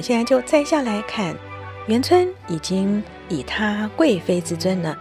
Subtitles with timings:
[0.00, 1.36] 们现在就摘下来看，
[1.86, 4.96] 元春已经以她贵妃之尊呢，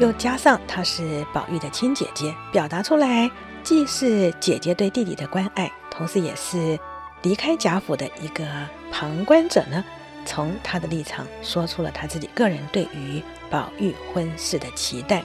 [0.00, 3.30] 又加上她是宝玉的亲姐姐，表达出来
[3.62, 6.76] 既是姐姐对弟弟的关爱，同时也是
[7.22, 8.44] 离开贾府的一个
[8.90, 9.84] 旁观者呢，
[10.26, 15.22] 从她的立场说出了她自己个人对于宝玉婚事的期待。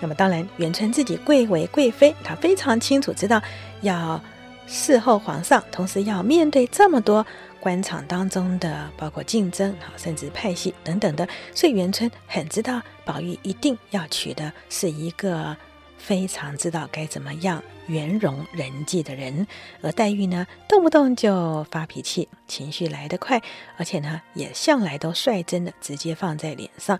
[0.00, 3.38] 那么当然，元春自己贵为贵妃，她非常清楚知道
[3.82, 4.18] 要
[4.66, 7.24] 事后皇上，同时要面对这么多
[7.60, 15.56] 官场当中的包括竞争啊，甚至派系等等的，所以元春很知道宝玉一定要娶的是一个
[15.96, 19.46] 非常知道该怎么样圆融人际的人，
[19.82, 23.40] 而黛玉呢，动不动就发脾气，情绪来得快，
[23.76, 26.98] 而且呢，也向来都率真的直接放在脸上。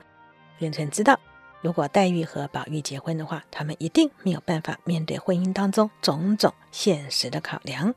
[0.59, 1.19] 元春知道。
[1.67, 7.93] 如果黛玉和宝玉结婚的话，他们一定没有办法面对婚姻当中种种现实的考量。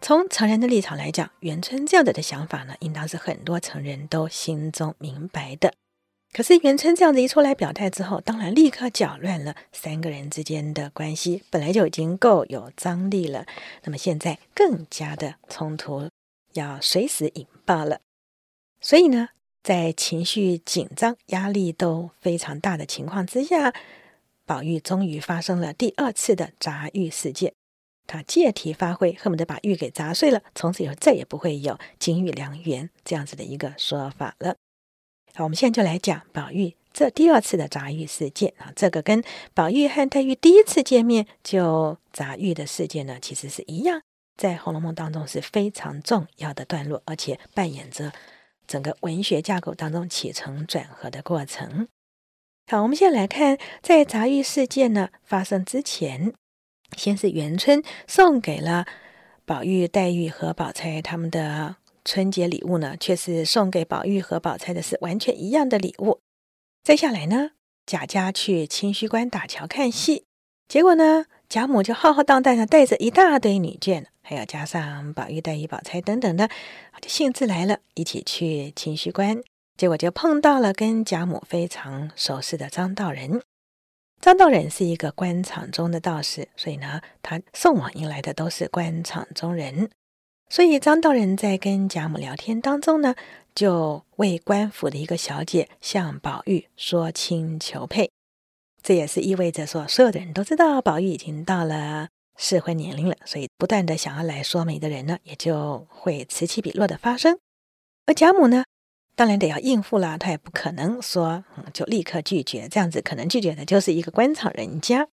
[0.00, 5.74] 从成人的立场来讲，元春这样子的想法呢，应当是很多成人都心中明白的。
[6.32, 13.44] 可是元春这样子一出来表态之后，当然立刻搅乱了三个人之间的关系，本来就已经够有张力了，
[13.82, 16.08] 那么现在更加的冲突
[16.54, 18.00] 要随时引爆了。
[18.80, 19.28] 所以呢，
[19.62, 23.74] 在情绪紧张、压力都非常大的情况之下，
[24.46, 27.52] 宝玉终于发生了第二次的砸玉事件。
[28.06, 34.56] 他借题发挥，恨不得把玉给砸碎了，从此以后再也不会有金玉良缘这样子的一个说法了。
[35.34, 39.22] 好，我们现在就来讲宝玉这第二次的砸玉事件啊，这个跟
[39.54, 44.02] 宝玉和黛玉第一次见面就砸玉的事件呢，其实是一样，
[44.36, 48.12] 在《红楼梦》当中是非常重要的段落，而且扮演着。
[48.70, 51.88] 整个文学架构当中起承转合的过程。
[52.68, 56.32] 好，我们现在来看，在砸玉事件呢发生之前，
[56.96, 58.86] 先是元春送给了
[59.44, 66.20] 宝玉、黛玉和宝钗他们的春节礼物呢，却是送给宝玉和宝钗的是完全一样的礼物。
[66.84, 67.50] 再下来呢，
[67.84, 70.26] 贾家去清虚观打桥看戏，
[70.68, 74.04] 结果呢，贾母就浩浩荡荡的带着一大堆女眷。
[74.22, 76.48] 还要加上宝玉、黛玉、宝钗等等的，
[77.02, 79.42] 就兴致来了，一起去清虚观。
[79.76, 83.42] 结果就碰到了跟贾母非常熟识的张道人。
[84.20, 89.90] 张道人是一个官场中的道士，所以呢，他送往迎来的都是官场中人。
[90.48, 93.16] 所以张道人在跟贾母聊天当中呢，
[93.56, 98.12] 就为官府的一个小姐向宝玉说亲求配。
[98.82, 102.08] 这也是意味着说，所有的人都知道宝玉已经到了。
[102.42, 107.38] 适婚年龄了，所以不断的想要来说媒的人呢，也就会此起彼落的发生。
[108.06, 108.64] 而贾母呢，
[109.14, 115.06] 当然得要应付了，她也不可能说，嗯，就立刻拒绝，这样子可能拒绝的就是一个官场人家。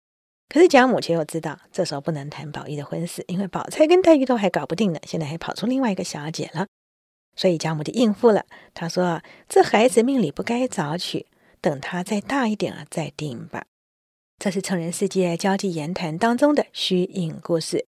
[0.49, 6.69] 可是贾母却又知道，这时候不能谈宝玉的婚事，因为宝钗跟黛玉都还搞不定呢，现在还跑出另外一个小姐了，
[7.35, 8.45] 所以贾母就应付了。
[8.73, 11.27] 她说：“这孩子命里不该早娶，
[11.67, 13.67] 等他再大一点了再定吧。”
[14.39, 17.87] 这是成人世界交际言谈当中的虚影故事。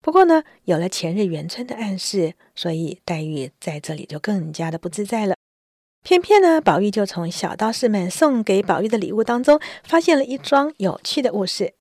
[0.00, 5.36] 不过呢，有了前日元春的暗示，所以黛玉在这里就更加的不自在了。
[6.02, 11.74] 偏偏呢，宝玉就从小道士们送给宝玉的礼物当中，发现了一桩有趣的物事，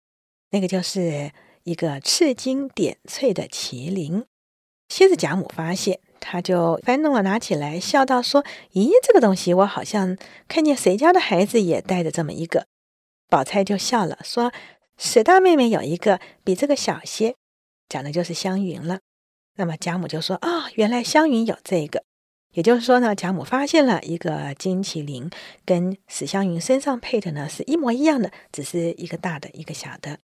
[0.52, 1.32] 那个就是
[1.64, 4.26] 一个赤金点翠的麒麟。
[4.90, 10.16] 先是贾母发现，他就翻弄了，拿起来，笑道说：“咦，这个东西我好像
[10.48, 12.68] 看见谁家的孩子也带着这么一个。”
[13.28, 14.54] 宝钗就笑了，说
[14.98, 17.36] ：“史大妹妹有一个比这个小些，
[17.90, 19.00] 讲的就是湘云了。”
[19.58, 22.04] 那么贾母就说：“啊、哦，原来湘云有这个，
[22.54, 25.30] 也就是说呢，贾母发现了一个金麒麟，
[25.66, 30.20] 跟史湘云身上配的呢是一模一样的，只是一个大的，一个小的。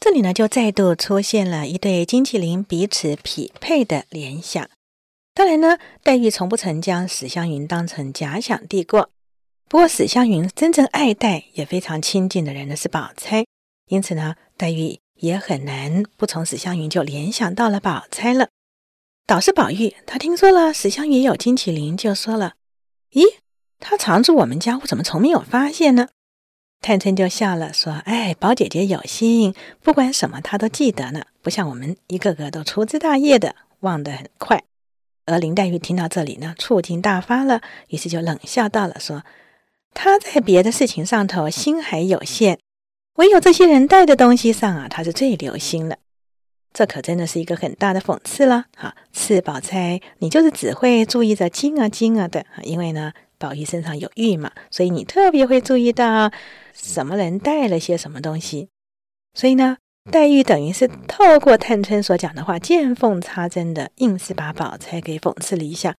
[0.00, 4.68] 这里呢就再度出现了一对金麒麟彼此匹配的联想。
[5.34, 9.10] 当然呢，黛玉从不曾将史湘云当成假想敌过。”
[9.68, 13.44] 不过，史湘云真正爱戴也非常亲近的人呢是宝钗，
[13.88, 18.48] 因此呢，黛玉也很难不从史湘云就联想到了宝钗了。
[19.26, 22.54] 倒是宝玉，他听说了史湘云有金麒麟，就说了
[23.12, 23.22] ：“咦，
[23.80, 26.08] 他常住我们家，我怎么从没有发现呢？”
[26.80, 34.62] 探春就笑了，说：“哎，宝姐姐有心，不管什么她都记得呢，不像我们一个个都粗枝大叶的，忘得很快。”
[35.26, 39.22] 而林黛玉听到这里呢，醋劲大发了，于是就冷笑道了，说。
[39.96, 42.58] 他在别的事情上头心还有限，
[43.14, 45.98] 唯有这些人带的东西上啊，他是最留心了。
[46.72, 48.64] 这可真的是一个很大的讽刺了。
[48.76, 56.32] 哈，是宝钗，你就是只会注意着金啊金啊的，因为呢，宝玉身上有玉嘛，所以你特别会注意到
[56.72, 58.70] 什么人带了些什么东西。
[59.32, 59.76] 所以呢，
[60.10, 65.94] 黛玉等于是透过探春所讲的话，见缝插针的，硬是把宝钗给讽刺了一下。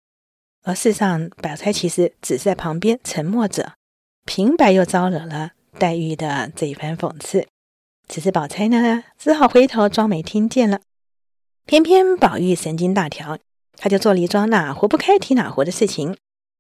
[0.64, 3.74] 而事实上，宝钗其实只是在旁边沉默着，
[4.26, 7.48] 平白又招惹了黛玉的这一番讽刺。
[8.08, 10.82] 只是宝钗呢，只好回头装没听见了。
[11.66, 13.40] 偏偏宝玉神经大条，
[13.78, 16.16] 他就做了一桩哪壶不开提哪壶的事情。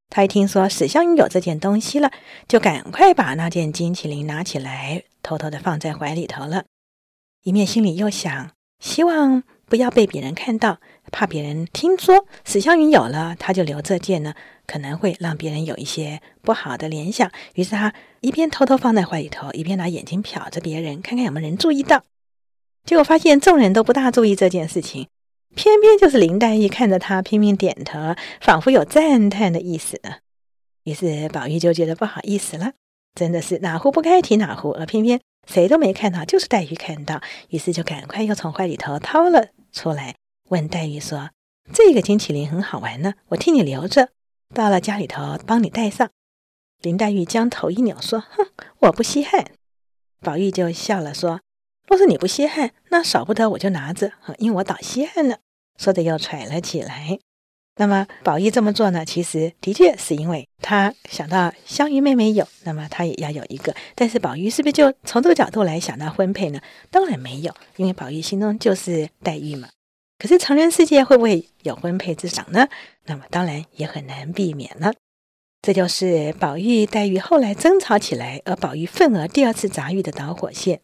[0.09, 2.11] 他一听说史湘云有这件东西了，
[2.47, 6.65] 就赶快把那件金麒麟拿起来，偷偷的放在怀里头了。
[7.45, 8.49] 一面心里又想，
[8.79, 10.79] 希望不要被别人看到，
[11.11, 14.33] 怕别人听说史湘云有了，他就留这件呢，
[14.65, 17.31] 可能会让别人有一些不好的联想。
[17.53, 22.03] 于是他一边偷偷放在怀里头，一边拿眼睛瞟着别人，看看有没有人注意到。
[22.83, 25.07] 结果发现众人都不大注意这件事情。
[25.53, 30.15] 偏偏就是林黛玉看着他拼命点头，仿佛有赞叹的意思呢。
[30.83, 32.71] 于是宝玉就觉得不好意思了，
[33.15, 40.15] 真的是哪壶不开提哪壶，而偏偏谁都没看到，就是黛玉看到，于是就赶快又从怀里头掏了出来，
[40.49, 41.29] 问黛玉说
[41.73, 44.09] ：“这个金麒麟很好玩呢，我替你留着，
[44.53, 46.09] 到了家里头帮你戴上。”
[46.83, 48.47] 林黛玉将头一扭说：“哼，
[48.79, 49.45] 我不稀罕。”
[50.19, 51.39] 宝玉就笑了说
[51.87, 55.37] ：“若是你不稀罕，那少不得我就拿着，因为我倒稀罕呢。”
[55.79, 57.19] 说着又揣了起来。
[57.77, 63.75] 那么宝玉这么做呢，其实的确是因为他想到湘云妹妹有，那么他也要有一个。
[63.95, 66.61] 但是宝玉是不是就从这个角度来想到婚配呢？
[66.89, 69.67] 当然没有，因为宝玉心中就是黛玉嘛。
[70.17, 72.69] 可是成人世界会不会有婚配之想呢？
[73.07, 74.93] 那么当然也很难避免了。
[75.61, 80.79] 这就是宝玉黛玉后来争吵起来，而宝玉愤而第二次砸玉的导火线。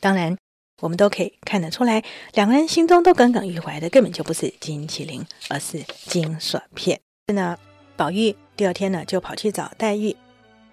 [0.00, 0.36] 当然。
[0.84, 2.04] 我们都可以看得出来，
[2.34, 7.00] 两个人心中都耿耿于怀的，根本就不是金麒麟，而是金锁片。
[7.26, 7.56] 是呢，
[7.96, 10.14] 宝玉第二天呢就跑去找黛玉，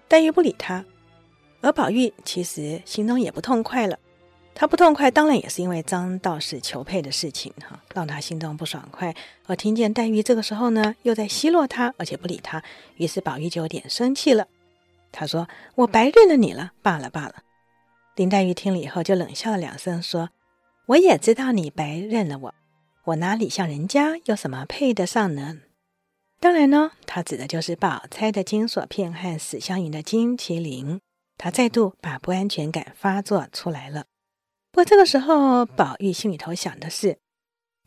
[0.08, 0.84] 黛玉不理他，
[1.62, 3.98] 而宝玉其实心中也不痛快了。
[4.54, 9.16] 他不痛快，当然也是因为张道士求配的事情哈，让他心中不爽快。
[9.46, 12.62] 而听见黛玉这个时候呢又在奚落他，而且不理他，
[12.96, 14.46] 于是宝玉就有点生气了。
[15.10, 17.36] 他说：“我白认了你了，罢了罢了。”
[18.22, 20.30] 林黛玉听了以后，就冷笑了两声，说
[20.86, 22.54] ：“我也知道你白认了我，
[23.06, 25.58] 我哪里像人家有什么配得上呢？
[26.38, 31.00] 当然呢，她指的就是宝钗的金锁片和史湘云的金麒麟。
[31.36, 34.04] 她再度把不安全感发作出来了。
[34.70, 37.18] 不过这个时候，宝玉心里头想的是：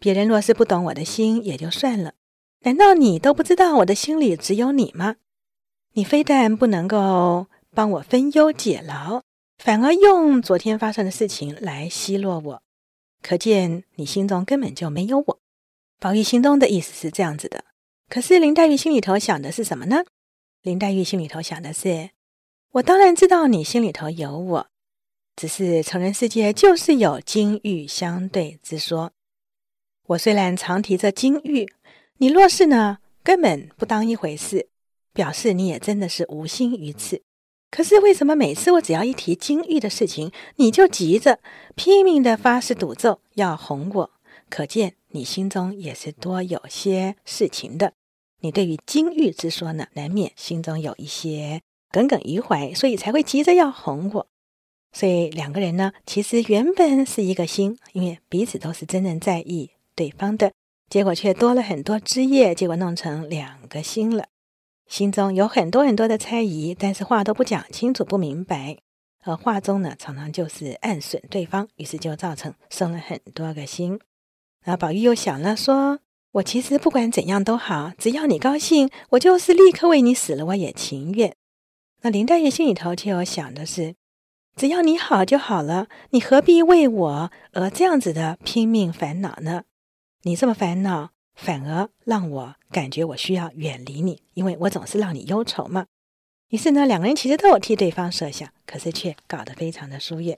[0.02, 2.16] 别人若是不懂我的心也就算了，
[2.64, 5.16] 难道你都不知道我的心里只有你吗？
[5.94, 9.22] 你非但不能够帮我分忧解劳。”
[9.58, 12.64] 反而用昨天发生的事情来奚落我，
[13.22, 15.40] 可见你心中根本就没有我。
[16.00, 17.64] 宝玉心中的意思是这样子的，
[18.10, 20.04] 可是林黛玉心里头想的是什么呢？
[20.62, 22.10] 林黛玉心里头想的是：
[22.74, 24.68] 我当然知道你心里头有我，
[25.36, 29.14] 只是成人世界就是有金玉相对之说。
[30.08, 31.72] 我虽然常提着金玉，
[32.18, 34.70] 你若是呢根本不当一回事，
[35.14, 37.24] 表示你也真的是无心于此。
[37.76, 41.40] 可是为什么每次我只要一提金玉的事情，你就急着
[41.76, 44.12] 拼命的发誓赌咒要哄我？
[44.50, 47.92] 可见你心中也是多有些事情的。
[48.40, 51.60] 你对于金玉之说呢，难免心中有一些
[51.92, 54.28] 耿耿于怀，所以才会急着要哄我。
[54.94, 60.54] 所以两个人呢，其实原本是一个心，因为彼此都是真正在意对方的，
[60.90, 64.28] 结果却多了很多枝叶，结果弄成两个心了。
[64.88, 68.78] 心中有很多很多的猜疑，但是话都不讲清楚、不明白，
[69.24, 74.00] 而话中呢，常常就是暗损对方，于是就造成生了很多个心。
[74.64, 76.00] 然后宝玉又想了说，
[76.34, 81.36] 我其实不管怎样都好，只要你高兴，我就是立刻为你死了，我也情愿。
[82.02, 83.96] 那林黛玉心里头却有想的是，
[84.56, 89.64] 只要你好就好了，你何必为我而这样子的拼命烦恼呢？
[90.22, 91.15] 你这么烦恼。
[91.36, 95.86] 反而让我感觉我需要远离你，因为我总是让你忧愁嘛。
[96.50, 100.38] 于是呢，两个人其实都有替对方设想，可是却搞得非常的疏远。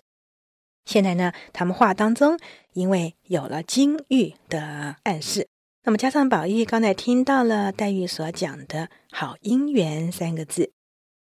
[0.86, 2.40] 现在呢，他们话当中
[2.74, 5.48] 因为有了金玉的暗示，
[5.84, 10.72] 那么加上宝玉刚才听到了黛玉所讲的好姻缘三个字，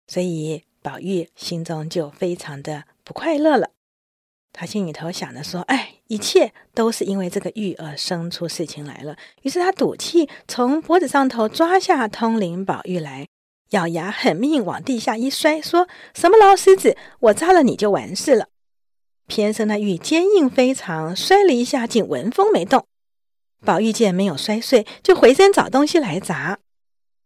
[0.07, 3.72] 所以宝玉心中就非常的不快乐了。
[4.57, 13.27] 他心里头想着说：“哎，一切都是因为这个玉而生出事情来了。”于是他赌气从脖子上头抓下通灵宝玉来，
[13.71, 18.47] 咬牙狠命往地下一摔，说：“什么老狮子，我扎了你就完事了。”
[19.27, 22.85] 偏生那玉坚硬非常，摔了一下竟纹风没动。
[23.65, 26.59] 宝玉见没有摔碎，就回身找东西来砸。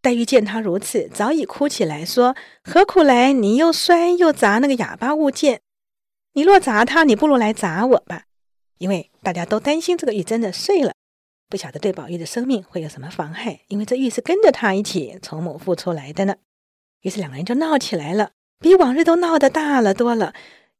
[0.01, 3.33] 黛玉见他如此，早已哭起来，说：“何苦来？
[3.33, 5.62] 你又摔又砸那个哑巴物件。”
[6.33, 8.25] 你若砸他，你不如来砸我吧，
[8.77, 10.93] 因为大家都担心这个玉真的碎了。
[11.50, 16.36] 不晓得对宝玉的生命会有什么妨害，因为这玉是跟着他一起从母腹出来的呢。
[17.01, 20.33] 于是两个人就闹起来了，比往日都闹得大了多了。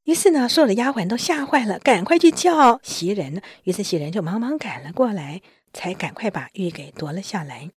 [0.04, 3.42] 于是呢，所有的丫鬟都吓坏了，赶快去叫袭人。
[3.64, 5.42] 于是袭人就忙忙赶了过来，
[5.74, 7.72] 才赶快把玉给夺了下来。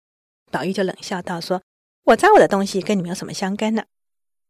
[0.51, 1.63] 宝玉就冷笑道：“说
[2.05, 3.85] 我砸我的东西跟你们有什么相干呢？”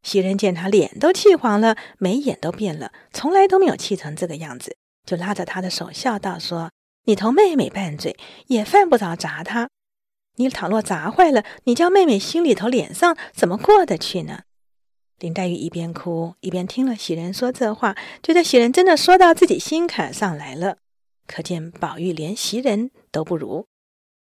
[0.02, 6.70] 袭人见他脸都气黄了，眉眼都变了，从来都没有气成这个样子，就拉着他的手笑道：“说
[7.04, 8.16] 你同妹妹拌嘴，
[8.46, 9.68] 也犯不着砸她。
[10.36, 14.42] 你倘若砸坏了，你叫妹妹心里头脸上怎么过得去呢？”
[15.20, 20.78] 林黛玉一边哭一边听了袭人说这话，觉得袭人真的说到自己心坎上来了，
[21.26, 23.66] 可见宝玉连袭人都不如，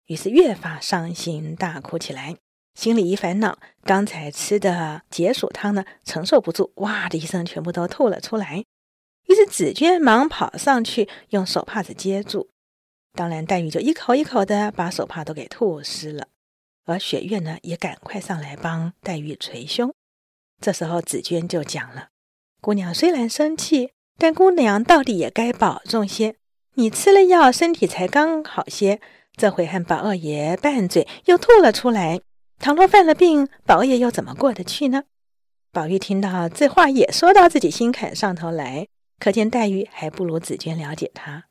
[0.07, 2.35] 于是越发伤心大哭起来。
[2.73, 8.63] 心里一烦恼，刚才吃的解暑汤呢，承受不住，哇的一声，全部都吐了出来。
[9.27, 12.49] 于是紫鹃忙跑上去，用手帕子接住。
[13.13, 16.27] 当然，黛玉就一口一口的把手帕都给吐湿了。
[16.85, 19.93] 而雪月呢，也赶快上来帮黛玉捶胸。
[20.59, 22.07] 这时候，紫鹃就讲了
[22.61, 26.35] ：“姑娘虽然生气，但姑娘到底也该保重些。
[26.75, 28.99] 你吃了药，身体才刚好些，
[29.35, 32.21] 这回和宝二爷拌嘴，又吐了出来。”
[32.61, 35.05] 倘若犯了病，宝爷又怎么过得去呢？
[35.71, 38.87] 宝玉听到这话，也说到自己心坎上头来，
[39.17, 41.45] 可见黛玉还不如紫鹃了解他。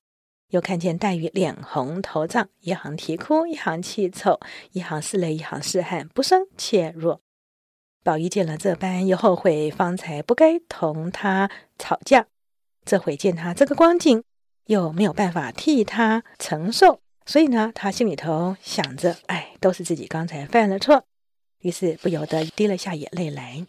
[0.51, 4.39] 又看见黛玉脸红头胀，一行啼哭，一行气臭，
[4.71, 7.21] 一行拭泪，一行拭汗，不生怯弱。
[8.05, 12.27] 宝玉见了这般，又后悔方才不该同他吵架。
[12.85, 14.23] 这回见他这个光景，
[14.67, 17.01] 又没有办法替他承受。
[17.31, 21.05] 所以呢，他心里头想着，哎，都是自己刚才犯了错，
[21.61, 23.65] 于是不由得滴了下眼泪来。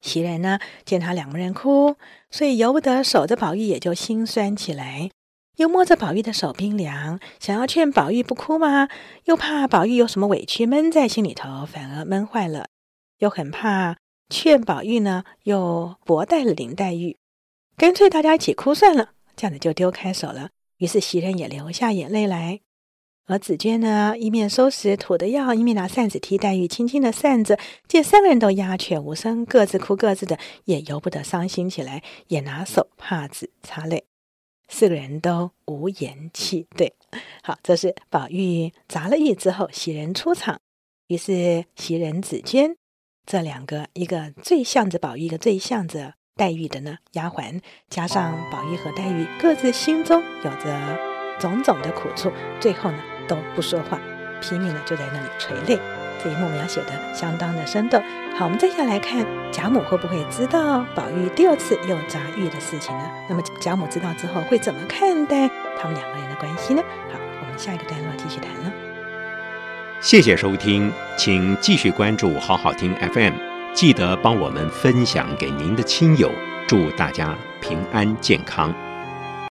[0.00, 1.96] 袭人呢，见他两个人哭，
[2.30, 5.10] 所以由不得守着宝玉，也就心酸起来，
[5.56, 8.88] 又摸着宝玉的手冰凉，想要劝宝玉不哭吗，
[9.24, 12.68] 又怕宝玉有什么委屈闷在心里头，反而闷坏了，
[13.18, 13.98] 又很怕
[14.30, 17.18] 劝宝玉呢，又薄待了林黛玉，
[17.76, 20.48] 干脆大家一起哭算了，这样子就丢开手了。
[20.78, 22.60] 于是袭人也流下眼泪来。
[23.26, 27.58] 而紫鹃呢，一面收拾吐的药，一面拿扇子替黛玉轻轻的扇着。
[27.88, 34.04] 见三个人都鸦雀无声，各自哭各自的，也由不得伤心起来，也拿手帕子擦泪。
[34.68, 36.68] 四个人都无言泣。
[36.76, 36.94] 对，
[37.42, 40.60] 好，这是宝玉砸了玉之后，袭人出场。
[41.08, 42.76] 于是袭人、紫鹃
[43.24, 50.98] 这两个，一个最向着宝玉，一个最向着黛玉的呢丫鬟，加上宝玉和黛玉各自心中有着
[51.40, 52.30] 种种的苦处，
[52.60, 53.15] 最后呢。
[53.28, 53.98] 都不说话，
[54.40, 55.80] 拼命的就在那里垂泪。
[56.22, 58.02] 这一幕描写的相当的生动。
[58.36, 63.04] 好，我们再下来看贾母会不会知道宝玉第二次又砸玉的事情呢？
[63.28, 66.82] 那么贾母知道之后会怎么看待他们两个人的关系呢？
[67.12, 68.72] 好，我们下一个段落继续谈了。
[70.00, 73.32] 谢谢收听，请继续关注好好听 FM，
[73.72, 76.30] 记得帮我们分享给您的亲友，
[76.66, 78.85] 祝大家平安健康。